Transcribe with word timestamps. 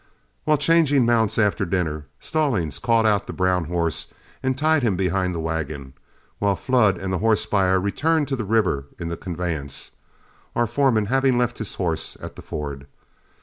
While 0.45 0.57
changing 0.57 1.05
mounts 1.05 1.37
after 1.37 1.63
dinner, 1.63 2.07
Stallings 2.19 2.79
caught 2.79 3.05
out 3.05 3.27
the 3.27 3.33
brown 3.33 3.65
horse 3.65 4.07
and 4.41 4.57
tied 4.57 4.81
him 4.81 4.95
behind 4.95 5.35
the 5.35 5.39
wagon, 5.39 5.93
while 6.39 6.55
Flood 6.55 6.97
and 6.97 7.13
the 7.13 7.19
horse 7.19 7.45
buyer 7.45 7.79
returned 7.79 8.27
to 8.29 8.35
the 8.35 8.43
river 8.43 8.85
in 8.97 9.09
the 9.09 9.15
conveyance, 9.15 9.91
our 10.55 10.65
foreman 10.65 11.05
having 11.05 11.37
left 11.37 11.59
his 11.59 11.75
horse 11.75 12.17
at 12.19 12.35
the 12.35 12.41
ford. 12.41 12.87